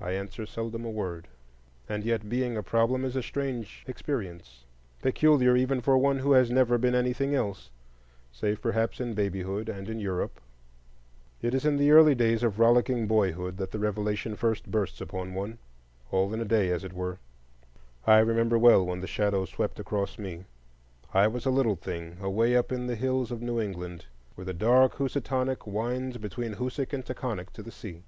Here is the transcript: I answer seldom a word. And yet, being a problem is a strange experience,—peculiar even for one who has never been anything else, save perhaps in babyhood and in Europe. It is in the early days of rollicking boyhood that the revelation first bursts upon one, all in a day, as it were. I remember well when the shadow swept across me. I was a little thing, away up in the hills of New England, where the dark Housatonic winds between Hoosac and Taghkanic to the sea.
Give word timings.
I 0.00 0.12
answer 0.12 0.46
seldom 0.46 0.84
a 0.86 0.90
word. 0.90 1.28
And 1.88 2.02
yet, 2.02 2.28
being 2.28 2.56
a 2.56 2.62
problem 2.62 3.04
is 3.04 3.14
a 3.14 3.22
strange 3.22 3.84
experience,—peculiar 3.86 5.54
even 5.54 5.80
for 5.82 5.96
one 5.98 6.18
who 6.20 6.32
has 6.32 6.50
never 6.50 6.76
been 6.78 6.94
anything 6.94 7.34
else, 7.34 7.70
save 8.32 8.60
perhaps 8.62 9.00
in 9.00 9.12
babyhood 9.14 9.68
and 9.68 9.88
in 9.88 10.00
Europe. 10.00 10.40
It 11.42 11.54
is 11.54 11.64
in 11.66 11.76
the 11.76 11.90
early 11.92 12.14
days 12.14 12.42
of 12.42 12.58
rollicking 12.58 13.06
boyhood 13.06 13.58
that 13.58 13.70
the 13.70 13.78
revelation 13.78 14.34
first 14.34 14.68
bursts 14.70 15.00
upon 15.00 15.34
one, 15.34 15.58
all 16.10 16.32
in 16.32 16.40
a 16.40 16.44
day, 16.46 16.70
as 16.70 16.82
it 16.82 16.94
were. 16.94 17.18
I 18.06 18.18
remember 18.20 18.58
well 18.58 18.84
when 18.84 19.00
the 19.02 19.06
shadow 19.06 19.44
swept 19.44 19.78
across 19.78 20.18
me. 20.18 20.46
I 21.14 21.28
was 21.28 21.44
a 21.46 21.50
little 21.50 21.76
thing, 21.76 22.16
away 22.20 22.56
up 22.56 22.72
in 22.72 22.86
the 22.86 22.96
hills 22.96 23.30
of 23.30 23.42
New 23.42 23.60
England, 23.60 24.06
where 24.36 24.44
the 24.46 24.54
dark 24.54 24.96
Housatonic 24.96 25.64
winds 25.66 26.16
between 26.16 26.54
Hoosac 26.54 26.94
and 26.94 27.04
Taghkanic 27.04 27.50
to 27.52 27.62
the 27.62 27.70
sea. 27.70 28.02